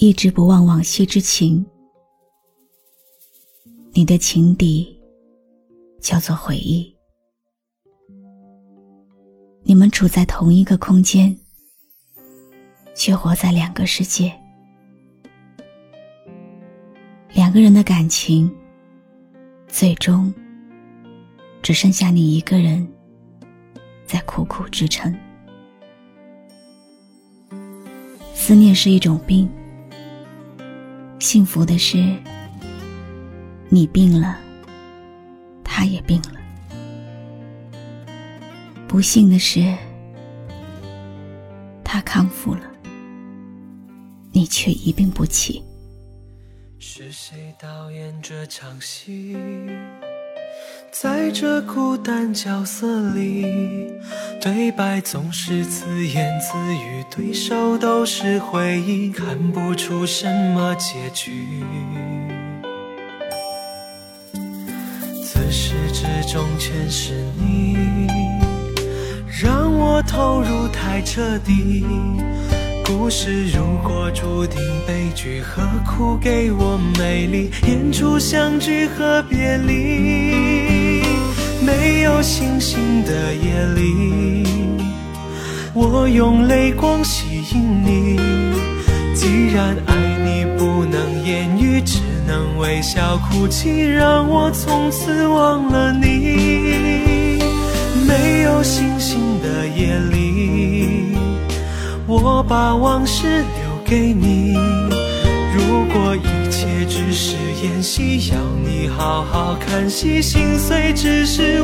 [0.00, 1.66] 一直不忘往昔之情。
[3.90, 4.96] 你的情敌
[6.00, 6.96] 叫做回忆。
[9.64, 11.36] 你们处在同一个空间，
[12.94, 14.32] 却活在两个世界。
[17.32, 18.48] 两个人的感情，
[19.66, 20.32] 最终
[21.60, 22.86] 只剩下你一个人
[24.06, 25.12] 在苦苦支撑。
[28.32, 29.50] 思念是一种病，
[31.18, 32.16] 幸福的是，
[33.68, 34.38] 你病了，
[35.64, 36.40] 他也病了；
[38.86, 39.76] 不幸的是，
[41.84, 42.62] 他康复了，
[44.32, 45.62] 你却一病不起。
[46.78, 49.36] 是谁导演这场戏？
[50.90, 53.44] 在这孤单角色里，
[54.40, 61.62] 对白总是自言自语，对手都是回忆，看不出什么结局。
[65.22, 67.76] 自始至终全是你，
[69.42, 71.84] 让我投入太彻底。
[72.84, 80.27] 故事如果注定悲剧，何苦给我美丽演出相聚和别离？
[81.88, 84.44] 没有星星的夜里，
[85.72, 88.20] 我用泪光吸引你。
[89.14, 97.38] 既然爱你不能言语，只能微笑哭泣，让我从此忘了你。
[98.06, 101.16] 没有星星的夜里。
[102.06, 104.52] 我把往事留给你。
[105.54, 111.62] 如果一切只是演戏，要你好好看戏，心碎只是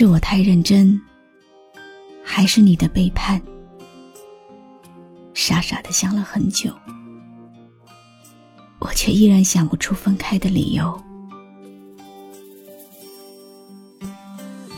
[0.00, 0.96] 是我太认真，
[2.22, 3.42] 还是你的背叛？
[5.34, 6.72] 傻傻的想了很久，
[8.78, 10.96] 我却依然想不出分开的理由。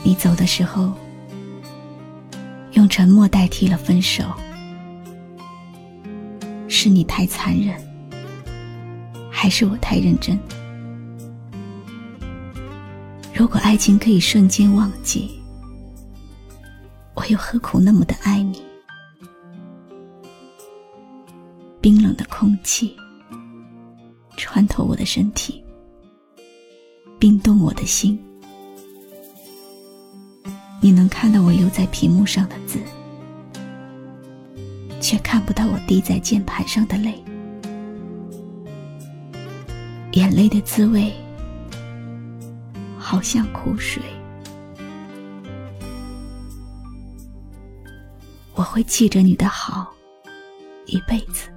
[0.03, 0.91] 你走的时候，
[2.73, 4.25] 用沉默代替了分手，
[6.67, 7.79] 是你太残忍，
[9.31, 10.41] 还是我太认真？
[13.41, 15.31] 如果爱情可以瞬间忘记，
[17.15, 18.61] 我又何苦那么的爱你？
[21.81, 22.95] 冰冷的空气
[24.37, 25.65] 穿透我的身体，
[27.19, 28.23] 冰冻我的心。
[30.83, 32.78] 你能看到我留在屏幕上的字，
[35.01, 37.15] 却看不到我滴在键盘上的泪。
[40.12, 41.11] 眼泪的滋味，
[43.10, 44.00] 好像苦水。
[48.54, 49.93] 我会记着你的好，
[50.87, 51.48] 一辈子，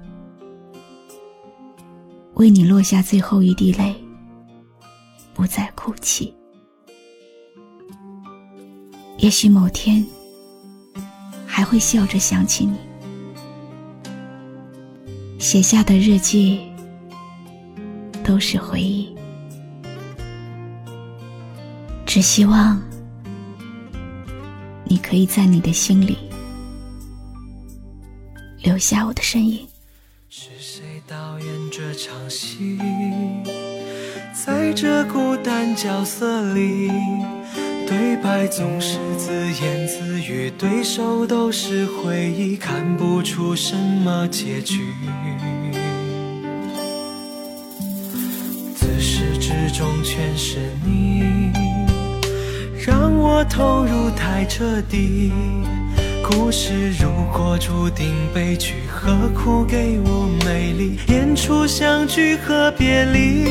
[2.34, 3.94] 为你落下最后一滴泪，
[5.32, 6.34] 不再哭泣。
[9.18, 10.04] 也许某天
[11.46, 12.76] 还会笑着想起你
[15.38, 16.62] 写下的日记，
[18.24, 19.13] 都是回忆。
[22.14, 22.80] 只希望
[24.84, 26.16] 你可以在你的心里
[28.62, 29.66] 留下我的身影。
[30.28, 32.78] 是谁导演这场戏？
[34.32, 36.88] 在这孤单角色里。
[37.84, 44.78] 对白总是自言自语，对手都是回忆，看不出什么结局。
[48.76, 51.50] 自始至终全是你，
[53.36, 55.32] 我投入太彻底。
[56.22, 63.44] 故事如果注定悲剧，何苦给我美丽演出相聚和别离？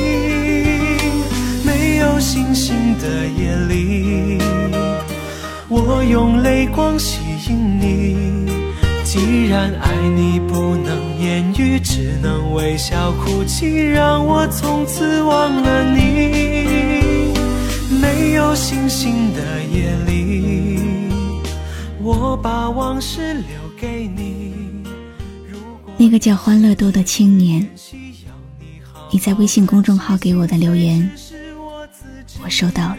[1.66, 4.38] 没有星星的夜里，
[5.68, 7.20] 我用泪光吸
[7.50, 8.50] 引你。
[9.04, 17.03] 既然爱你不能言语，只能微笑哭泣，让我从此忘了你。
[17.90, 20.80] 没有星星的夜里，
[22.02, 22.34] 我。
[22.44, 23.46] 把往事留
[23.80, 24.54] 给你。
[25.98, 27.66] 那个叫欢乐多的青年，
[29.12, 31.10] 你在微信公众号给我的留言，
[32.44, 32.98] 我收到了。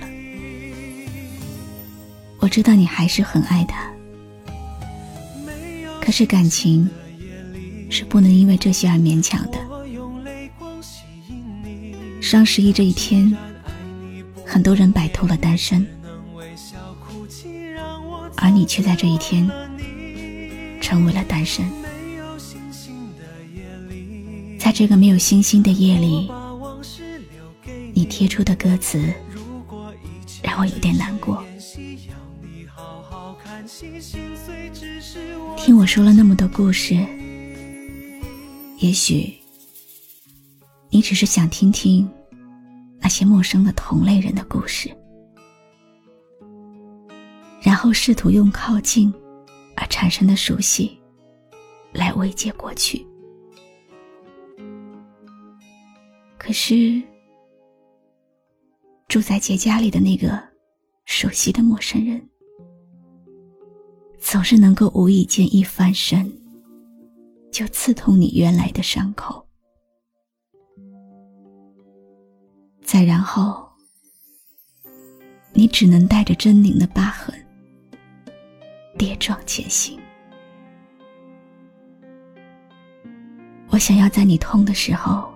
[2.38, 3.92] 我知道你还是很爱他，
[6.00, 6.88] 可是感情
[7.90, 9.58] 是不能因为这些而勉强的。
[12.22, 13.36] 双十一这一天，
[14.54, 15.84] 很多人摆脱了单身，
[18.36, 19.50] 而你却在这一天
[20.80, 21.68] 成为了单身。
[24.56, 26.30] 在这个没有星星的夜里，
[27.92, 29.12] 你贴出的歌词
[30.40, 31.44] 让我有点难过。
[35.56, 36.94] 听我说了那么多故事，
[38.78, 39.34] 也许
[40.90, 42.08] 你只是想听听
[43.04, 44.90] 那些陌生的同类人的故事，
[47.60, 49.12] 然后试图用靠近
[49.76, 50.98] 而产生的熟悉
[51.92, 53.06] 来慰藉过去。
[56.38, 57.02] 可是，
[59.06, 60.42] 住在杰家里的那个
[61.04, 62.26] 熟悉的陌生人。
[64.18, 66.32] 总是能够无意间一翻身，
[67.52, 69.43] 就刺痛你原来的伤口，
[72.84, 73.66] 再然后，
[75.54, 77.34] 你只能带着狰狞的疤痕，
[78.98, 79.98] 跌撞前行。
[83.70, 85.32] 我想要在你痛的时候，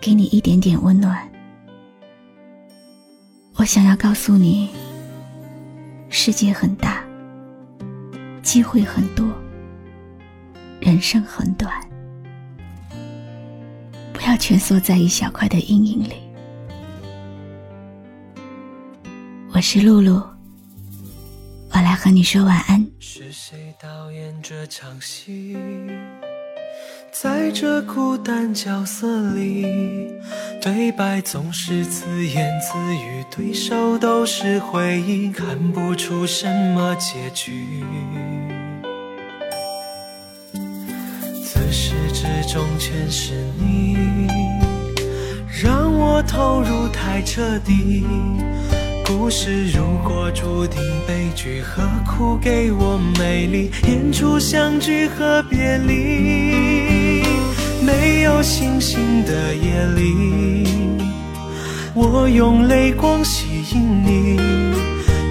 [0.00, 1.26] 给你一点点温暖。
[3.56, 4.68] 我想要告诉你，
[6.10, 7.02] 世界很大。
[8.42, 9.26] 机会很多，
[10.80, 11.72] 人生很短，
[14.12, 16.25] 不要蜷缩在一小块的阴影里。
[19.68, 20.22] 是露露，
[21.72, 22.86] 我来和你说晚安。
[23.00, 25.56] 是谁导演这场戏？
[27.10, 29.66] 在这孤单角色里，
[30.62, 37.82] 对白总是自言自语，对手都是回忆，看不出什么结局。
[41.42, 43.96] 自始至终全是你，
[45.60, 48.04] 让我投入太彻底。
[49.08, 53.70] 故事如果注定悲剧，何苦给我美丽？
[53.86, 57.22] 演出相聚和别离，
[57.80, 60.66] 没有星星的夜里，
[61.94, 64.40] 我用泪光吸引你。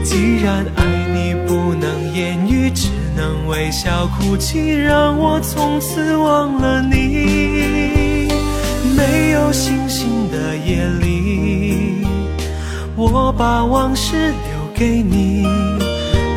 [0.05, 2.87] 既然爱你不能言语，只
[3.17, 8.29] 能微笑哭泣，让我从此忘了你。
[8.95, 11.24] 没有星星的夜里，
[13.11, 15.43] 我把往事留给你。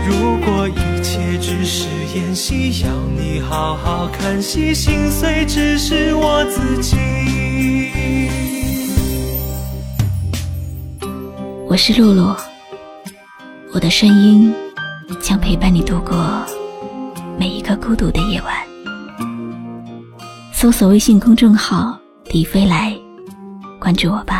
[0.06, 6.96] 如果一切只是演戏，要你好好看戏，心碎只是我自己。
[11.68, 12.34] 我是露露，
[13.74, 14.54] 我的声音
[15.20, 16.16] 将陪伴你度过。
[17.38, 18.54] 每一个孤独的夜晚，
[20.52, 21.96] 搜索微信公众号
[22.32, 22.96] “李飞来”，
[23.78, 24.37] 关注我吧。